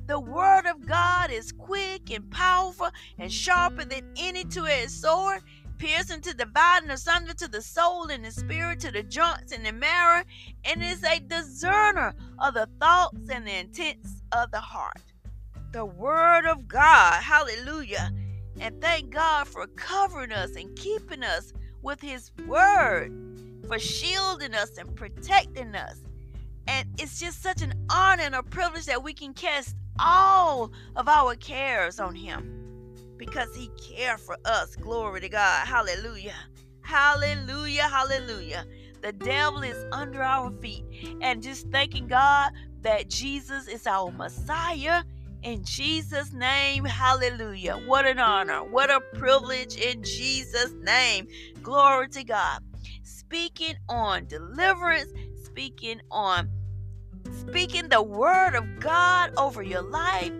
The 0.08 0.20
word 0.20 0.68
of 0.68 0.86
God 0.88 1.30
is 1.30 1.52
quick 1.52 2.10
and 2.10 2.32
powerful 2.32 2.90
and 3.18 3.30
sharper 3.30 3.84
than 3.84 4.14
any 4.16 4.46
two-edged 4.46 4.92
sword, 4.92 5.42
piercing 5.78 6.22
to 6.22 6.36
the 6.36 6.46
dividing 6.46 6.90
asunder 6.90 7.34
to 7.34 7.48
the 7.48 7.62
soul 7.62 8.10
and 8.10 8.24
the 8.24 8.32
spirit, 8.32 8.80
to 8.82 8.92
the 8.92 9.04
joints 9.04 9.52
and 9.52 9.66
the 9.66 9.74
marrow, 9.74 10.24
and 10.64 10.84
is 10.84 11.04
a 11.04 11.20
discerner 11.20 12.14
of 12.40 12.54
the 12.54 12.68
thoughts 12.80 13.30
and 13.30 13.48
the 13.48 13.60
intents 13.60 14.22
of 14.32 14.52
the 14.52 14.60
heart. 14.60 15.02
The 15.72 15.86
word 15.86 16.46
of 16.46 16.68
God, 16.68 17.22
hallelujah. 17.22 18.12
And 18.60 18.82
thank 18.82 19.10
God 19.10 19.48
for 19.48 19.68
covering 19.68 20.32
us 20.32 20.56
and 20.56 20.76
keeping 20.76 21.24
us 21.24 21.54
with 21.82 22.02
his 22.02 22.32
word, 22.48 23.12
for 23.68 23.78
shielding 23.78 24.56
us 24.56 24.78
and 24.78 24.96
protecting 24.96 25.76
us. 25.76 26.00
And 26.68 26.90
it's 26.98 27.20
just 27.20 27.44
such 27.44 27.62
an 27.62 27.74
honor 27.90 28.24
and 28.24 28.36
a 28.36 28.44
privilege 28.44 28.86
that 28.86 29.04
we 29.04 29.14
can 29.14 29.34
cast 29.34 29.76
all 30.00 30.72
of 30.96 31.08
our 31.08 31.36
cares 31.36 32.00
on 32.00 32.16
him 32.16 32.65
because 33.18 33.56
he 33.56 33.70
cared 33.82 34.20
for 34.20 34.38
us. 34.46 34.76
Glory 34.76 35.22
to 35.22 35.30
God. 35.30 35.68
Hallelujah. 35.68 36.36
Hallelujah. 36.82 37.84
Hallelujah. 37.84 38.66
The 39.02 39.14
devil 39.14 39.62
is 39.62 39.86
under 39.92 40.22
our 40.22 40.52
feet. 40.62 40.84
And 41.22 41.44
just 41.44 41.68
thanking 41.70 42.08
God 42.08 42.52
that 42.82 43.10
Jesus 43.10 43.68
is 43.68 43.88
our 43.88 44.12
Messiah. 44.12 45.04
In 45.44 45.64
Jesus' 45.64 46.34
name, 46.34 46.86
hallelujah. 46.86 47.76
What 47.86 48.08
an 48.08 48.20
honor. 48.20 48.64
What 48.64 48.90
a 48.90 49.00
privilege 49.00 49.76
in 49.76 50.02
Jesus' 50.04 50.74
name. 50.82 51.28
Glory 51.62 52.08
to 52.10 52.24
God. 52.24 52.62
Speaking 53.04 53.76
on 53.88 54.26
deliverance, 54.26 55.12
speaking 55.44 56.02
on 56.10 56.50
speaking 57.32 57.90
the 57.90 58.02
word 58.02 58.56
of 58.56 58.80
God 58.80 59.32
over 59.38 59.62
your 59.62 59.82
life, 59.84 60.32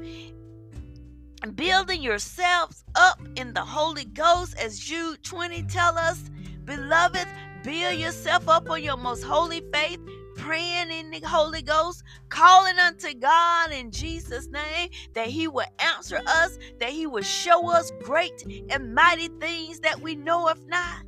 building 1.56 2.02
yourselves 2.02 2.84
up 2.96 3.20
in 3.36 3.54
the 3.54 3.62
Holy 3.62 4.06
Ghost, 4.06 4.56
as 4.58 4.80
Jude 4.80 5.24
20 5.24 5.64
tell 5.64 5.98
us, 5.98 6.30
beloved, 6.64 7.28
build 7.64 8.00
yourself 8.00 8.48
up 8.48 8.70
on 8.70 8.84
your 8.84 8.98
most 8.98 9.24
holy 9.24 9.62
faith, 9.74 10.00
praying 10.36 10.92
in 10.92 11.12
the 11.12 11.20
Holy 11.28 11.62
Ghost, 11.62 12.04
calling 12.30 12.78
unto 12.80 13.14
God 13.14 13.72
in 13.72 13.92
Jesus' 13.92 14.48
name 14.48 14.90
that 15.14 15.28
He 15.28 15.48
will 15.48 15.68
answer 15.80 16.22
us, 16.28 16.58
that 16.80 16.90
He 16.90 17.08
will 17.08 17.24
show 17.24 17.70
us 17.70 17.92
great 18.04 18.46
and 18.70 18.94
mighty 18.94 19.30
things 19.40 19.80
that 19.82 20.02
we 20.02 20.16
know 20.16 20.48
of 20.48 20.66
not, 20.68 21.04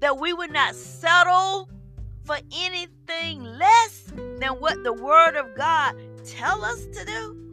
that 0.00 0.18
we 0.18 0.32
would 0.32 0.52
not 0.52 0.74
settle 0.74 1.68
for 2.24 2.38
anything 2.54 3.42
less 3.42 4.12
than 4.38 4.50
what 4.60 4.82
the 4.84 4.92
word 4.92 5.34
of 5.34 5.54
God 5.56 5.94
tell 6.24 6.64
us 6.64 6.84
to 6.86 7.04
do. 7.04 7.47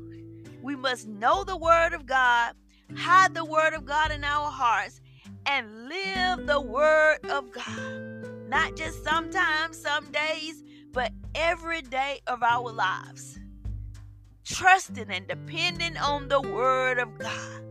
We 0.65 0.75
must 0.75 1.07
know 1.07 1.43
the 1.43 1.55
word 1.55 1.93
of 1.93 2.07
God, 2.07 2.55
hide 2.97 3.35
the 3.35 3.45
word 3.45 3.75
of 3.75 3.85
God 3.85 4.11
in 4.11 4.23
our 4.23 4.49
hearts, 4.49 4.99
and 5.45 5.87
live 5.87 6.47
the 6.47 6.59
word 6.59 7.19
of 7.29 7.51
God. 7.51 8.49
Not 8.49 8.75
just 8.75 9.03
sometimes, 9.03 9.79
some 9.79 10.11
days, 10.11 10.63
but 10.91 11.11
every 11.35 11.83
day 11.83 12.21
of 12.25 12.41
our 12.41 12.71
lives. 12.71 13.37
Trusting 14.43 15.11
and 15.11 15.27
depending 15.27 15.97
on 15.97 16.29
the 16.29 16.41
word 16.41 16.97
of 16.97 17.15
God 17.19 17.61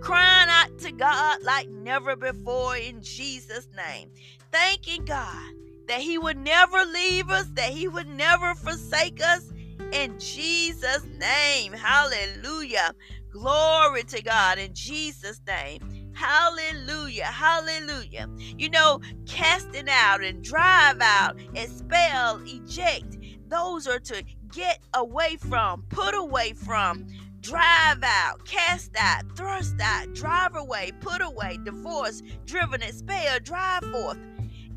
crying 0.00 0.48
out 0.48 0.78
to 0.78 0.92
God 0.92 1.42
like 1.42 1.68
never 1.68 2.16
before 2.16 2.74
in 2.74 3.02
Jesus' 3.02 3.68
name. 3.76 4.10
Thanking 4.50 5.04
God 5.04 5.52
that 5.88 6.00
He 6.00 6.16
would 6.16 6.38
never 6.38 6.86
leave 6.86 7.28
us, 7.28 7.46
that 7.54 7.70
He 7.70 7.86
would 7.86 8.08
never 8.08 8.54
forsake 8.54 9.22
us. 9.22 9.52
In 9.92 10.18
Jesus' 10.18 11.04
name, 11.18 11.72
hallelujah. 11.72 12.94
Glory 13.30 14.04
to 14.04 14.22
God 14.22 14.58
in 14.58 14.72
Jesus' 14.72 15.40
name. 15.46 16.12
Hallelujah. 16.14 17.24
Hallelujah. 17.24 18.28
You 18.36 18.68
know, 18.70 19.00
casting 19.26 19.88
out 19.88 20.22
and 20.22 20.44
drive 20.44 21.00
out, 21.00 21.40
expel, 21.54 22.40
eject, 22.44 23.18
those 23.48 23.86
are 23.88 23.98
to 24.00 24.22
get 24.52 24.80
away 24.94 25.36
from, 25.36 25.82
put 25.88 26.14
away 26.14 26.52
from, 26.52 27.06
drive 27.40 28.02
out, 28.02 28.44
cast 28.44 28.92
out, 28.96 29.24
thrust 29.36 29.76
out, 29.80 30.12
drive 30.14 30.54
away, 30.54 30.92
put 31.00 31.20
away, 31.20 31.58
divorce, 31.64 32.22
driven, 32.46 32.82
expel, 32.82 33.40
drive 33.40 33.82
forth 33.84 34.18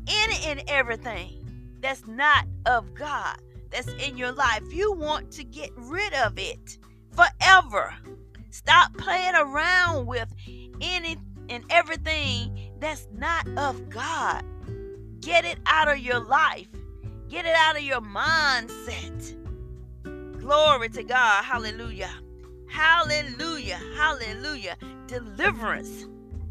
any 0.08 0.44
and 0.46 0.62
everything 0.68 1.44
that's 1.80 2.06
not 2.06 2.46
of 2.66 2.94
God 2.94 3.38
that's 3.74 3.92
in 3.94 4.16
your 4.16 4.32
life. 4.32 4.62
You 4.72 4.92
want 4.92 5.30
to 5.32 5.44
get 5.44 5.70
rid 5.76 6.14
of 6.14 6.38
it 6.38 6.78
forever. 7.10 7.94
Stop 8.50 8.96
playing 8.96 9.34
around 9.34 10.06
with 10.06 10.32
any 10.80 11.16
and 11.48 11.64
everything 11.70 12.70
that's 12.78 13.08
not 13.12 13.46
of 13.58 13.90
God. 13.90 14.44
Get 15.20 15.44
it 15.44 15.58
out 15.66 15.88
of 15.88 15.98
your 15.98 16.20
life. 16.20 16.68
Get 17.28 17.46
it 17.46 17.54
out 17.56 17.76
of 17.76 17.82
your 17.82 18.00
mindset. 18.00 19.36
Glory 20.38 20.88
to 20.90 21.02
God. 21.02 21.44
Hallelujah. 21.44 22.10
Hallelujah. 22.68 23.80
Hallelujah. 23.96 24.76
Deliverance. 25.06 26.06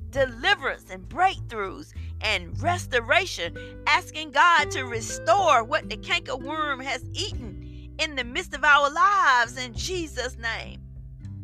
Deliverance 0.09 0.85
and 0.91 1.07
breakthroughs 1.07 1.93
and 2.23 2.59
restoration, 2.61 3.55
asking 3.85 4.31
God 4.31 4.71
to 4.71 4.83
restore 4.83 5.63
what 5.63 5.89
the 5.89 5.97
canker 5.97 6.35
worm 6.35 6.79
has 6.79 7.03
eaten 7.13 7.91
in 7.99 8.15
the 8.15 8.23
midst 8.23 8.53
of 8.53 8.63
our 8.63 8.89
lives 8.89 9.57
in 9.57 9.73
Jesus' 9.73 10.37
name. 10.37 10.81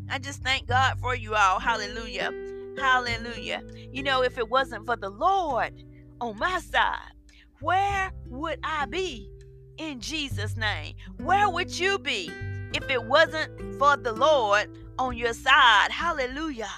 I 0.10 0.18
just 0.18 0.42
thank 0.42 0.68
God 0.68 1.00
for 1.00 1.14
you 1.14 1.36
all. 1.36 1.60
Hallelujah. 1.60 2.32
Hallelujah. 2.78 3.62
You 3.92 4.02
know, 4.04 4.24
if 4.24 4.38
it 4.38 4.50
wasn't 4.50 4.86
for 4.86 4.96
the 4.96 5.10
Lord 5.10 5.84
on 6.22 6.38
my 6.38 6.60
side, 6.60 7.14
where 7.62 8.12
would 8.28 8.60
I 8.64 8.86
be 8.86 9.30
in 9.78 10.00
Jesus' 10.00 10.56
name? 10.56 10.96
Where 11.18 11.50
would 11.50 11.78
you 11.78 12.00
be 12.00 12.32
if 12.74 12.90
it 12.90 13.04
wasn't 13.04 13.78
for 13.78 13.98
the 13.98 14.14
Lord 14.14 14.70
on 14.98 15.18
your 15.18 15.34
side? 15.34 15.92
Hallelujah. 15.92 16.72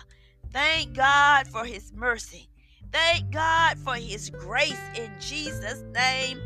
Thank 0.52 0.94
God 0.96 1.48
for 1.48 1.64
his 1.64 1.94
mercy. 1.94 2.51
Thank 2.92 3.32
God 3.32 3.78
for 3.80 3.96
His 3.96 4.30
grace 4.30 4.80
in 4.96 5.12
Jesus' 5.20 5.84
name. 5.94 6.40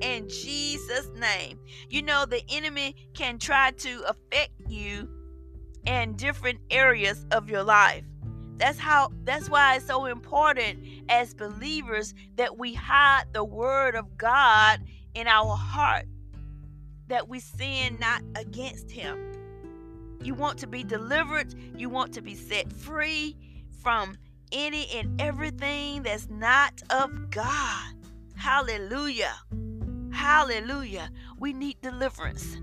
In 0.00 0.28
Jesus' 0.28 1.08
name. 1.16 1.58
You 1.88 2.02
know, 2.02 2.26
the 2.26 2.42
enemy 2.48 2.96
can 3.14 3.38
try 3.38 3.70
to 3.70 4.04
affect 4.08 4.52
you 4.66 5.08
in 5.86 6.14
different 6.16 6.58
areas 6.70 7.24
of 7.30 7.48
your 7.48 7.62
life. 7.62 8.04
That's 8.56 8.78
how 8.78 9.10
that's 9.24 9.48
why 9.48 9.76
it's 9.76 9.86
so 9.86 10.06
important 10.06 10.80
as 11.08 11.34
believers 11.34 12.14
that 12.36 12.58
we 12.58 12.74
hide 12.74 13.24
the 13.32 13.44
word 13.44 13.94
of 13.94 14.16
God 14.16 14.80
in 15.14 15.26
our 15.26 15.56
heart 15.56 16.06
that 17.08 17.28
we 17.28 17.40
sin 17.40 17.98
not 18.00 18.22
against 18.36 18.90
him. 18.90 19.18
You 20.22 20.34
want 20.34 20.58
to 20.60 20.66
be 20.66 20.84
delivered, 20.84 21.54
you 21.76 21.88
want 21.88 22.12
to 22.14 22.22
be 22.22 22.34
set 22.34 22.72
free 22.72 23.36
from 23.82 24.16
any 24.52 24.88
and 24.90 25.20
everything 25.20 26.02
that's 26.02 26.28
not 26.28 26.82
of 26.90 27.30
God. 27.30 27.94
Hallelujah. 28.36 29.34
Hallelujah. 30.12 31.10
We 31.38 31.52
need 31.52 31.80
deliverance. 31.80 32.58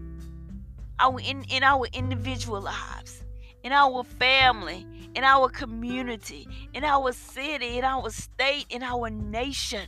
Our 1.00 1.20
in, 1.20 1.44
in 1.46 1.64
our 1.64 1.88
individual 1.94 2.62
lives, 2.62 3.24
in 3.64 3.72
our 3.72 4.04
family, 4.04 4.86
in 5.16 5.24
our 5.24 5.50
community, 5.50 6.48
in 6.74 6.84
our 6.84 7.12
city, 7.14 7.78
in 7.78 7.84
our 7.84 8.10
state, 8.10 8.66
in 8.70 8.84
our 8.84 9.10
nation. 9.10 9.88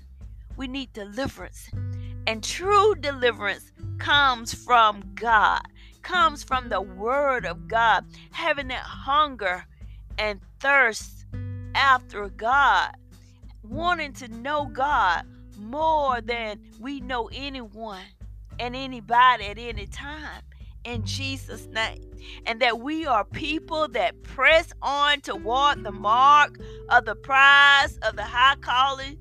We 0.57 0.67
need 0.67 0.93
deliverance. 0.93 1.69
And 2.27 2.43
true 2.43 2.95
deliverance 2.95 3.71
comes 3.97 4.53
from 4.53 5.03
God, 5.15 5.61
comes 6.01 6.43
from 6.43 6.69
the 6.69 6.81
Word 6.81 7.45
of 7.45 7.67
God, 7.67 8.05
having 8.31 8.67
that 8.69 8.83
hunger 8.83 9.65
and 10.17 10.39
thirst 10.59 11.20
after 11.75 12.29
God, 12.29 12.95
wanting 13.63 14.13
to 14.13 14.27
know 14.27 14.65
God 14.65 15.25
more 15.57 16.21
than 16.21 16.59
we 16.79 16.99
know 16.99 17.29
anyone 17.33 18.03
and 18.59 18.75
anybody 18.75 19.45
at 19.45 19.57
any 19.57 19.85
time 19.87 20.41
in 20.83 21.05
Jesus' 21.05 21.67
name. 21.67 22.03
And 22.45 22.59
that 22.61 22.79
we 22.79 23.05
are 23.05 23.23
people 23.23 23.87
that 23.89 24.21
press 24.23 24.71
on 24.81 25.21
toward 25.21 25.83
the 25.83 25.91
mark 25.91 26.59
of 26.89 27.05
the 27.05 27.15
prize 27.15 27.97
of 27.99 28.15
the 28.15 28.23
high 28.23 28.55
calling. 28.61 29.17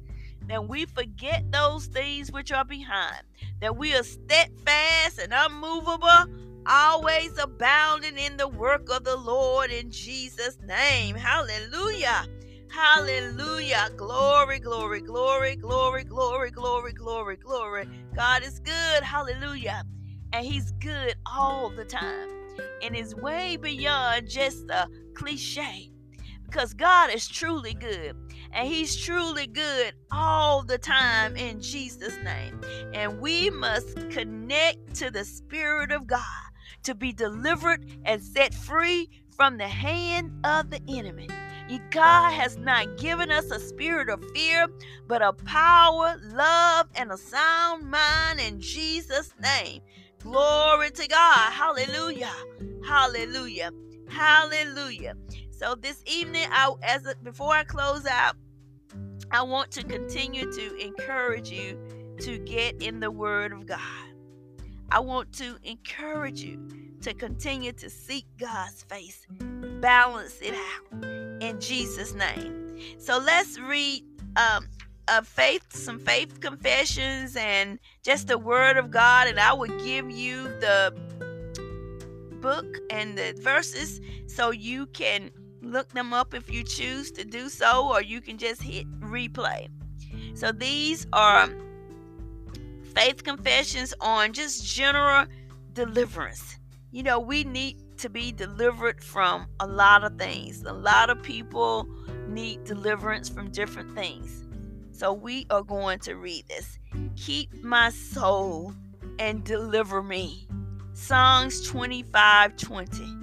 That 0.49 0.69
we 0.69 0.87
forget 0.87 1.53
those 1.53 1.87
things 1.87 2.33
which 2.33 2.51
are 2.51 2.65
behind. 2.65 3.23
That 3.61 3.77
we 3.77 3.95
are 3.95 4.03
steadfast 4.03 5.19
and 5.19 5.33
unmovable, 5.33 6.27
always 6.67 7.39
abounding 7.39 8.19
in 8.19 8.37
the 8.37 8.49
work 8.49 8.91
of 8.91 9.05
the 9.05 9.17
Lord 9.17 9.71
in 9.71 9.91
Jesus' 9.91 10.59
name. 10.67 11.15
Hallelujah. 11.15 12.27
Hallelujah. 12.71 13.91
Glory, 13.97 14.61
glory, 14.61 15.01
glory, 15.03 15.57
glory, 15.57 16.05
glory, 16.05 16.51
glory, 16.51 16.93
glory, 16.93 17.37
glory. 17.37 17.89
God 18.15 18.43
is 18.43 18.61
good. 18.61 19.03
Hallelujah 19.03 19.85
and 20.33 20.47
he's 20.47 20.73
good 20.73 21.15
all 21.27 21.71
the 21.71 21.85
time 21.85 22.29
and 22.83 22.97
is 22.97 23.15
way 23.17 23.57
beyond 23.57 24.29
just 24.29 24.69
a 24.71 24.89
cliche 25.15 25.91
because 26.47 26.75
God 26.75 27.13
is 27.13 27.29
truly 27.29 27.75
good 27.75 28.17
and 28.53 28.69
he's 28.69 28.97
truly 28.97 29.47
good 29.47 29.95
all 30.13 30.65
the 30.65 30.79
time 30.79 31.37
in 31.37 31.61
Jesus 31.61 32.17
name 32.25 32.61
and 32.95 33.21
we 33.21 33.51
must 33.51 33.97
connect 34.11 34.95
to 34.97 35.11
the 35.11 35.25
spirit 35.25 35.93
of 35.93 36.07
God 36.07 36.23
to 36.85 36.95
be 36.95 37.13
delivered 37.13 37.85
and 38.05 38.23
set 38.23 38.55
free 38.55 39.09
from 39.37 39.59
the 39.59 39.69
hand 39.69 40.33
of 40.45 40.71
the 40.71 40.81
enemy 40.89 41.29
God 41.79 42.33
has 42.33 42.57
not 42.57 42.97
given 42.99 43.31
us 43.31 43.51
a 43.51 43.61
spirit 43.61 44.09
of 44.09 44.25
fear, 44.35 44.67
but 45.07 45.23
a 45.23 45.33
power, 45.33 46.21
love, 46.33 46.89
and 46.97 47.13
a 47.13 47.17
sound 47.17 47.89
mind 47.89 48.41
in 48.41 48.61
Jesus' 48.61 49.33
name. 49.41 49.81
Glory 50.21 50.91
to 50.91 51.07
God. 51.07 51.53
Hallelujah. 51.53 52.33
Hallelujah. 52.85 53.71
Hallelujah. 54.09 55.15
So 55.51 55.75
this 55.75 56.03
evening, 56.07 56.47
I 56.51 56.75
as 56.83 57.07
a, 57.07 57.15
before 57.23 57.55
I 57.55 57.65
close 57.65 58.07
out, 58.07 58.35
I 59.31 59.43
want 59.43 59.71
to 59.73 59.85
continue 59.85 60.51
to 60.53 60.77
encourage 60.77 61.51
you 61.51 61.79
to 62.21 62.39
get 62.39 62.83
in 62.83 63.01
the 63.01 63.11
Word 63.11 63.53
of 63.53 63.67
God. 63.67 63.81
I 64.91 65.01
want 65.01 65.33
to 65.35 65.57
encourage 65.63 66.41
you 66.41 66.69
to 67.03 67.15
continue 67.15 67.73
to 67.73 67.89
seek 67.89 68.27
God's 68.39 68.83
face, 68.83 69.27
balance 69.81 70.39
it 70.43 70.55
out 70.55 71.30
in 71.41 71.61
Jesus' 71.61 72.15
name. 72.15 72.79
So 72.99 73.19
let's 73.19 73.59
read 73.59 74.05
um, 74.37 74.67
a 75.09 75.25
faith, 75.25 75.75
some 75.75 75.99
faith 75.99 76.41
confessions, 76.41 77.37
and 77.37 77.79
just 78.03 78.29
the 78.29 78.39
Word 78.39 78.77
of 78.77 78.91
God, 78.91 79.27
and 79.27 79.41
I 79.41 79.53
will 79.53 79.77
give 79.85 80.11
you 80.11 80.45
the 80.45 80.95
book 82.41 82.79
and 82.91 83.19
the 83.19 83.39
verses 83.43 84.01
so 84.27 84.51
you 84.51 84.87
can 84.87 85.31
look 85.63 85.91
them 85.93 86.13
up 86.13 86.33
if 86.33 86.51
you 86.51 86.65
choose 86.65 87.11
to 87.13 87.25
do 87.25 87.49
so, 87.49 87.89
or 87.89 88.01
you 88.03 88.21
can 88.21 88.39
just 88.39 88.63
hit 88.63 88.87
replay. 89.01 89.69
So 90.35 90.53
these 90.53 91.07
are 91.13 91.49
faith 92.95 93.25
confessions 93.25 93.93
on 94.01 94.33
just 94.33 94.65
general 94.65 95.27
deliverance. 95.75 96.59
You 96.93 97.03
know, 97.03 97.21
we 97.21 97.45
need 97.45 97.77
to 98.01 98.09
be 98.09 98.33
delivered 98.33 99.05
from 99.05 99.47
a 99.61 99.67
lot 99.67 100.05
of 100.05 100.17
things. 100.17 100.63
A 100.63 100.73
lot 100.73 101.11
of 101.11 101.23
people 101.23 101.87
need 102.29 102.65
deliverance 102.65 103.29
from 103.29 103.51
different 103.51 103.95
things. 103.95 104.47
So 104.91 105.13
we 105.13 105.47
are 105.51 105.63
going 105.63 105.99
to 106.01 106.15
read 106.15 106.47
this. 106.49 106.79
Keep 107.17 107.63
my 107.63 107.91
soul 107.91 108.75
and 109.19 109.45
deliver 109.45 110.03
me. 110.03 110.49
Songs 110.95 111.67
25 111.69 112.57
20. 112.57 113.17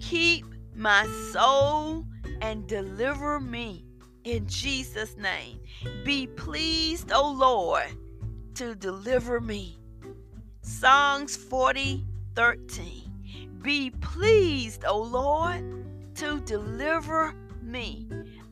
Keep 0.00 0.44
my 0.74 1.06
soul 1.32 2.04
and 2.42 2.66
deliver 2.66 3.40
me 3.40 3.86
in 4.24 4.46
Jesus' 4.46 5.16
name. 5.16 5.60
Be 6.04 6.26
pleased, 6.26 7.10
O 7.10 7.30
Lord, 7.30 7.88
to 8.56 8.74
deliver 8.74 9.40
me. 9.40 9.78
Songs 10.60 11.36
40 11.36 12.04
13. 12.34 13.01
Be 13.62 13.90
pleased, 13.90 14.84
O 14.84 15.00
Lord, 15.00 15.62
to 16.16 16.40
deliver 16.40 17.34
me. 17.62 18.08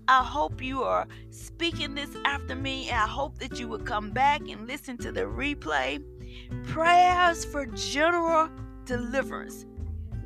I 0.07 0.23
hope 0.23 0.63
you 0.63 0.83
are 0.83 1.07
speaking 1.31 1.95
this 1.95 2.11
after 2.25 2.55
me. 2.55 2.91
I 2.91 3.07
hope 3.07 3.39
that 3.39 3.59
you 3.59 3.69
will 3.69 3.81
come 3.81 4.11
back 4.11 4.41
and 4.49 4.67
listen 4.67 4.97
to 4.99 5.13
the 5.13 5.23
replay. 5.23 6.03
Prayers 6.69 7.45
for 7.45 7.67
general 7.67 8.49
deliverance. 8.85 9.67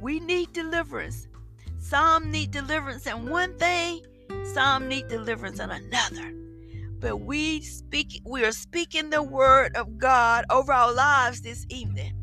We 0.00 0.20
need 0.20 0.52
deliverance. 0.52 1.28
Some 1.78 2.30
need 2.30 2.50
deliverance 2.50 3.06
in 3.06 3.28
one 3.28 3.56
thing, 3.58 4.02
some 4.54 4.88
need 4.88 5.08
deliverance 5.08 5.60
in 5.60 5.70
another. 5.70 6.32
But 6.98 7.18
we 7.18 7.60
speak 7.60 8.22
we 8.24 8.44
are 8.44 8.52
speaking 8.52 9.10
the 9.10 9.22
word 9.22 9.76
of 9.76 9.98
God 9.98 10.46
over 10.50 10.72
our 10.72 10.92
lives 10.92 11.42
this 11.42 11.66
evening. 11.68 12.13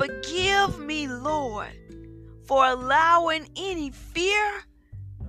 Forgive 0.00 0.78
me, 0.78 1.06
Lord, 1.06 1.76
for 2.46 2.64
allowing 2.64 3.50
any 3.54 3.90
fear, 3.90 4.62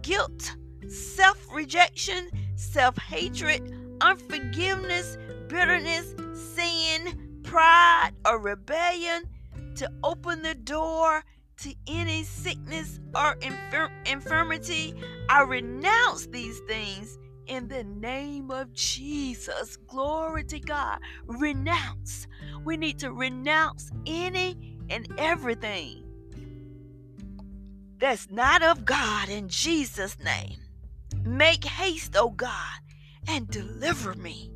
guilt, 0.02 0.56
self 0.88 1.46
rejection, 1.52 2.30
self 2.56 2.98
hatred, 2.98 3.98
unforgiveness, 4.00 5.18
bitterness, 5.50 6.16
sin, 6.56 7.42
pride, 7.44 8.12
or 8.26 8.40
rebellion 8.40 9.24
to 9.76 9.92
open 10.06 10.42
the 10.42 10.56
door 10.56 11.26
to 11.64 11.76
any 11.90 12.24
sickness 12.24 13.02
or 13.14 13.36
infir- 13.42 13.92
infirmity. 14.10 14.94
I 15.28 15.42
renounce 15.42 16.28
these 16.28 16.62
things 16.70 17.18
in 17.52 17.68
the 17.68 17.84
name 17.84 18.50
of 18.50 18.72
Jesus. 18.72 19.76
Glory 19.86 20.46
to 20.46 20.58
God. 20.58 21.00
Renounce. 21.26 22.26
We 22.64 22.78
need 22.78 22.98
to 23.00 23.12
renounce 23.12 23.92
any 24.06 24.78
and 24.90 25.06
everything 25.18 26.06
that's 27.98 28.32
not 28.32 28.64
of 28.64 28.86
God 28.86 29.28
in 29.28 29.50
Jesus' 29.50 30.18
name. 30.24 30.60
Make 31.26 31.66
haste, 31.66 32.16
O 32.16 32.30
God, 32.30 32.80
and 33.28 33.50
deliver 33.50 34.14
me. 34.14 34.54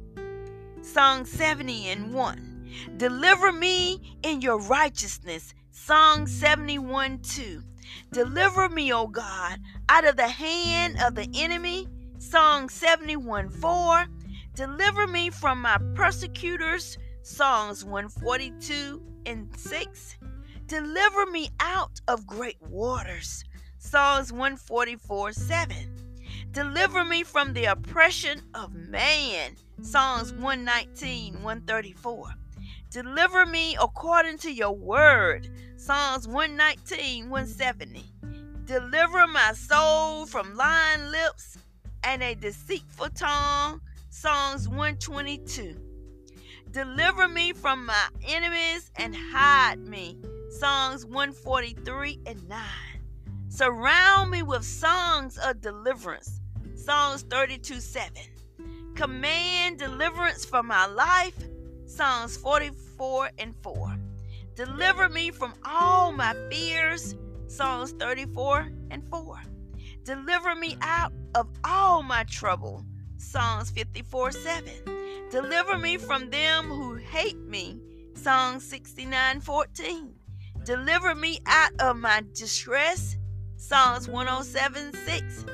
Song 0.82 1.26
70 1.26 1.88
and 1.88 2.14
1. 2.14 2.96
Deliver 2.96 3.52
me 3.52 4.18
in 4.24 4.40
your 4.40 4.60
righteousness. 4.60 5.54
Song 5.72 6.28
71 6.28 7.20
2. 7.20 7.62
Deliver 8.14 8.70
me, 8.70 8.94
O 8.94 9.08
God, 9.08 9.60
out 9.90 10.08
of 10.08 10.16
the 10.16 10.30
hand 10.30 10.98
of 11.04 11.16
the 11.16 11.30
enemy. 11.36 11.90
Song 12.30 12.70
71 12.70 13.50
4. 13.50 14.06
Deliver 14.56 15.06
me 15.06 15.30
from 15.30 15.62
my 15.62 15.78
persecutors. 15.94 16.98
Songs 17.22 17.86
142 17.86 19.00
and 19.28 19.48
6. 19.56 20.18
Deliver 20.66 21.28
me 21.28 21.50
out 21.60 22.02
of 22.08 22.26
great 22.26 22.60
waters. 22.64 23.44
Psalms 23.78 24.32
144 24.32 25.34
7. 25.34 25.76
Deliver 26.52 27.06
me 27.06 27.22
from 27.22 27.54
the 27.54 27.66
oppression 27.66 28.42
of 28.56 28.74
man. 28.74 29.56
Psalms 29.84 30.34
119, 30.34 31.44
134. 31.44 32.30
Deliver 32.90 33.46
me 33.46 33.78
according 33.80 34.40
to 34.40 34.52
your 34.52 34.74
word. 34.74 35.48
Psalms 35.78 36.28
119, 36.28 37.30
170. 37.30 38.04
Deliver 38.66 39.28
my 39.28 39.54
soul 39.54 40.26
from 40.26 40.56
lying 40.56 41.12
lips 41.12 41.60
and 42.06 42.22
a 42.24 42.36
deceitful 42.36 43.10
tongue. 43.10 43.82
Psalms 44.10 44.70
122. 44.70 45.76
Deliver 46.72 47.28
me 47.28 47.52
from 47.54 47.86
my 47.86 48.08
enemies 48.28 48.92
and 48.96 49.16
hide 49.16 49.80
me. 49.80 50.18
Psalms 50.50 51.06
143 51.06 52.20
and 52.26 52.48
9. 52.48 52.60
Surround 53.50 54.32
me 54.32 54.44
with 54.44 54.64
songs 54.64 55.38
of 55.38 55.62
deliverance. 55.62 56.40
Psalms 56.76 57.24
32 57.24 57.80
7. 57.80 58.12
Command 58.96 59.80
deliverance 59.80 60.46
for 60.46 60.64
my 60.64 60.86
life. 60.86 61.38
Psalms 61.86 62.38
44 62.38 63.32
and 63.38 63.56
4. 63.62 63.98
Deliver 64.56 65.10
me 65.10 65.32
from 65.32 65.54
all 65.66 66.12
my 66.12 66.34
fears. 66.50 67.16
Psalms 67.48 67.92
34 67.92 68.70
and 68.92 69.08
4. 69.10 69.42
Deliver 70.06 70.54
me 70.54 70.78
out 70.82 71.12
of 71.34 71.48
all 71.64 72.04
my 72.04 72.24
trouble. 72.26 72.86
Psalms 73.18 73.72
54 73.72 74.34
7. 74.34 74.72
Deliver 75.32 75.80
me 75.80 75.98
from 75.98 76.30
them 76.30 76.66
who 76.66 76.94
hate 76.94 77.40
me. 77.40 77.80
Psalms 78.14 78.64
69 78.64 79.42
14. 79.42 80.14
Deliver 80.64 81.16
me 81.16 81.40
out 81.48 81.72
of 81.80 81.98
my 81.98 82.24
distress. 82.36 83.18
Psalms 83.58 84.08
107 84.08 84.94
6. 84.94 85.46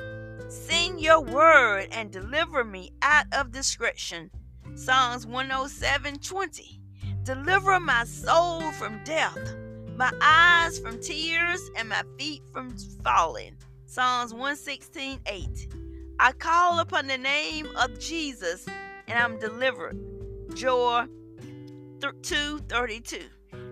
Sing 0.49 0.99
your 0.99 1.21
word 1.21 1.87
and 1.93 2.11
deliver 2.11 2.65
me 2.65 2.91
out 3.01 3.27
of 3.31 3.53
discretion. 3.53 4.29
Psalms 4.75 5.25
107 5.25 6.17
20. 6.19 6.81
Deliver 7.23 7.79
my 7.79 8.03
soul 8.03 8.69
from 8.73 9.01
death, 9.05 9.55
my 9.95 10.11
eyes 10.21 10.77
from 10.77 10.99
tears, 10.99 11.71
and 11.77 11.87
my 11.87 12.03
feet 12.17 12.41
from 12.51 12.75
falling. 13.01 13.55
Psalms 13.91 14.31
116 14.31 15.19
8. 15.25 15.67
I 16.17 16.31
call 16.31 16.79
upon 16.79 17.07
the 17.07 17.17
name 17.17 17.67
of 17.75 17.99
Jesus 17.99 18.65
and 19.09 19.19
I'm 19.19 19.37
delivered. 19.37 19.99
Joel 20.53 21.07
2 21.99 22.59
32. 22.69 23.19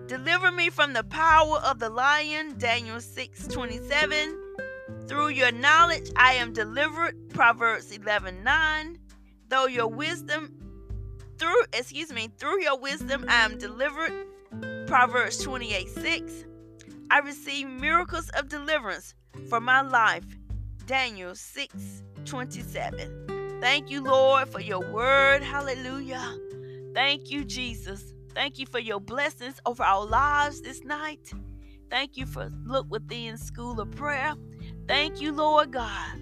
Deliver 0.08 0.52
me 0.52 0.68
from 0.68 0.92
the 0.92 1.04
power 1.04 1.56
of 1.60 1.78
the 1.78 1.88
lion. 1.88 2.58
Daniel 2.58 3.00
6 3.00 3.48
27. 3.48 4.54
Through 5.08 5.28
your 5.28 5.52
knowledge 5.52 6.10
I 6.16 6.34
am 6.34 6.52
delivered. 6.52 7.30
Proverbs 7.30 7.90
11 7.90 8.44
9. 8.44 8.98
Though 9.48 9.68
your 9.68 9.88
wisdom, 9.88 10.54
through, 11.38 11.62
excuse 11.72 12.12
me, 12.12 12.28
through 12.36 12.62
your 12.62 12.78
wisdom 12.78 13.24
I 13.26 13.46
am 13.46 13.56
delivered. 13.56 14.12
Proverbs 14.86 15.38
28 15.38 15.88
6. 15.88 16.44
I 17.10 17.20
receive 17.20 17.70
miracles 17.70 18.28
of 18.38 18.50
deliverance 18.50 19.14
for 19.48 19.60
my 19.60 19.80
life. 19.82 20.24
Daniel 20.86 21.34
6 21.34 22.02
27. 22.24 23.58
Thank 23.60 23.90
you, 23.90 24.02
Lord, 24.02 24.48
for 24.48 24.60
your 24.60 24.80
word. 24.92 25.42
Hallelujah. 25.42 26.38
Thank 26.94 27.30
you, 27.30 27.44
Jesus. 27.44 28.14
Thank 28.34 28.58
you 28.58 28.66
for 28.66 28.78
your 28.78 29.00
blessings 29.00 29.60
over 29.66 29.82
our 29.82 30.06
lives 30.06 30.62
this 30.62 30.84
night. 30.84 31.32
Thank 31.90 32.16
you 32.16 32.26
for 32.26 32.50
Look 32.64 32.86
Within 32.88 33.36
School 33.36 33.80
of 33.80 33.90
Prayer. 33.90 34.34
Thank 34.86 35.20
you, 35.20 35.32
Lord 35.32 35.72
God, 35.72 36.20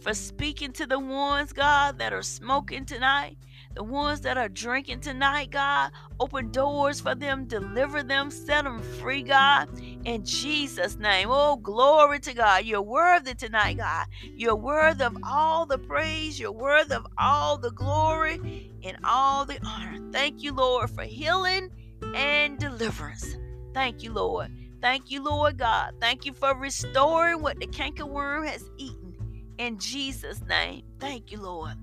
for 0.00 0.14
speaking 0.14 0.72
to 0.72 0.86
the 0.86 0.98
ones, 0.98 1.52
God, 1.52 1.98
that 1.98 2.12
are 2.12 2.22
smoking 2.22 2.84
tonight 2.84 3.36
the 3.74 3.84
ones 3.84 4.20
that 4.22 4.36
are 4.36 4.48
drinking 4.48 5.00
tonight, 5.00 5.50
God. 5.50 5.92
Open 6.18 6.50
doors 6.50 7.00
for 7.00 7.14
them, 7.14 7.44
deliver 7.46 8.02
them, 8.02 8.30
set 8.30 8.64
them 8.64 8.82
free, 9.00 9.22
God. 9.22 9.68
In 10.04 10.24
Jesus' 10.24 10.96
name. 10.96 11.28
Oh, 11.30 11.56
glory 11.56 12.18
to 12.20 12.34
God. 12.34 12.64
You're 12.64 12.82
worthy 12.82 13.34
tonight, 13.34 13.78
God. 13.78 14.06
You're 14.22 14.56
worthy 14.56 15.04
of 15.04 15.16
all 15.24 15.66
the 15.66 15.78
praise. 15.78 16.38
You're 16.38 16.52
worthy 16.52 16.94
of 16.94 17.06
all 17.16 17.58
the 17.58 17.70
glory 17.70 18.70
and 18.82 18.96
all 19.04 19.44
the 19.44 19.58
honor. 19.64 19.98
Thank 20.12 20.42
you, 20.42 20.52
Lord, 20.52 20.90
for 20.90 21.04
healing 21.04 21.70
and 22.14 22.58
deliverance. 22.58 23.36
Thank 23.72 24.02
you, 24.02 24.12
Lord. 24.12 24.50
Thank 24.82 25.10
you, 25.10 25.22
Lord 25.22 25.58
God. 25.58 25.94
Thank 26.00 26.24
you 26.24 26.32
for 26.32 26.56
restoring 26.56 27.42
what 27.42 27.60
the 27.60 27.66
cankerworm 27.66 28.48
has 28.48 28.64
eaten. 28.78 29.14
In 29.58 29.78
Jesus' 29.78 30.40
name. 30.48 30.82
Thank 30.98 31.30
you, 31.30 31.40
Lord. 31.40 31.74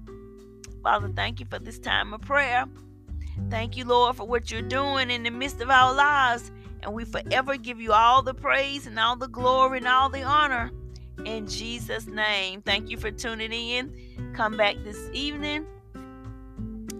Father, 0.83 1.09
thank 1.15 1.39
you 1.39 1.45
for 1.49 1.59
this 1.59 1.79
time 1.79 2.13
of 2.13 2.21
prayer. 2.21 2.65
Thank 3.49 3.77
you, 3.77 3.85
Lord, 3.85 4.15
for 4.15 4.25
what 4.25 4.51
you're 4.51 4.61
doing 4.61 5.09
in 5.09 5.23
the 5.23 5.29
midst 5.29 5.61
of 5.61 5.69
our 5.69 5.93
lives. 5.93 6.51
And 6.81 6.93
we 6.93 7.05
forever 7.05 7.57
give 7.57 7.81
you 7.81 7.91
all 7.93 8.21
the 8.21 8.33
praise 8.33 8.87
and 8.87 8.99
all 8.99 9.15
the 9.15 9.27
glory 9.27 9.79
and 9.79 9.87
all 9.87 10.09
the 10.09 10.23
honor. 10.23 10.71
In 11.25 11.47
Jesus' 11.47 12.07
name. 12.07 12.61
Thank 12.61 12.89
you 12.89 12.97
for 12.97 13.11
tuning 13.11 13.51
in. 13.51 14.33
Come 14.35 14.57
back 14.57 14.75
this 14.83 15.09
evening. 15.13 15.65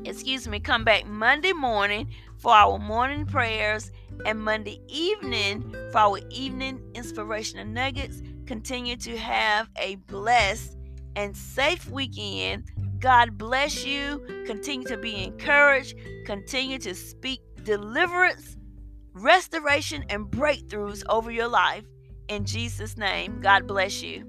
Excuse 0.06 0.48
me, 0.48 0.60
come 0.60 0.84
back 0.84 1.06
Monday 1.06 1.52
morning 1.52 2.08
for 2.38 2.54
our 2.54 2.80
morning 2.80 3.26
prayers 3.26 3.92
and 4.26 4.40
Monday 4.40 4.80
evening 4.88 5.76
for 5.92 5.98
our 5.98 6.20
evening 6.30 6.82
inspirational 6.94 7.66
nuggets. 7.66 8.22
Continue 8.46 8.96
to 8.98 9.18
have 9.18 9.70
a 9.76 9.96
blessed 9.96 10.78
and 11.18 11.36
safe 11.36 11.90
weekend 11.90 12.64
God 13.00 13.38
bless 13.38 13.86
you. 13.86 14.26
Continue 14.46 14.88
to 14.88 14.98
be 14.98 15.24
encouraged. 15.24 15.96
Continue 16.26 16.80
to 16.80 16.96
speak 16.96 17.42
deliverance, 17.64 18.58
restoration, 19.14 20.04
and 20.10 20.26
breakthroughs 20.28 21.04
over 21.10 21.32
your 21.32 21.48
life. 21.48 21.84
In 22.28 22.46
Jesus' 22.46 22.98
name, 22.98 23.40
God 23.42 23.68
bless 23.68 24.02
you. 24.02 24.26